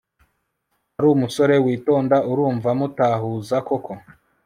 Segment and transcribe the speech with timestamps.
[0.99, 3.93] arumusore witonda urumva mutahuza koko